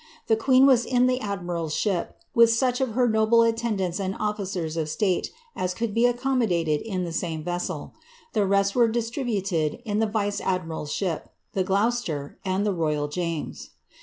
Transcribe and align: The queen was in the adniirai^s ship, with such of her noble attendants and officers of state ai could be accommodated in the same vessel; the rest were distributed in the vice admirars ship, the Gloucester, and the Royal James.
The 0.25 0.35
queen 0.35 0.65
was 0.65 0.83
in 0.83 1.05
the 1.05 1.19
adniirai^s 1.19 1.73
ship, 1.73 2.17
with 2.33 2.49
such 2.51 2.81
of 2.81 2.93
her 2.93 3.07
noble 3.07 3.43
attendants 3.43 3.99
and 3.99 4.15
officers 4.19 4.75
of 4.75 4.89
state 4.89 5.29
ai 5.55 5.67
could 5.67 5.93
be 5.93 6.07
accommodated 6.07 6.81
in 6.81 7.03
the 7.03 7.13
same 7.13 7.43
vessel; 7.43 7.93
the 8.33 8.47
rest 8.47 8.73
were 8.75 8.87
distributed 8.87 9.79
in 9.85 9.99
the 9.99 10.07
vice 10.09 10.41
admirars 10.41 10.89
ship, 10.91 11.29
the 11.53 11.63
Gloucester, 11.63 12.39
and 12.43 12.65
the 12.65 12.73
Royal 12.73 13.07
James. 13.09 13.69